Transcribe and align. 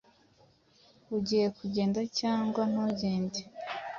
Ugiye 1.15 1.47
kugenda 1.57 2.01
cyangwa 2.19 2.61
ntugende 2.71 3.39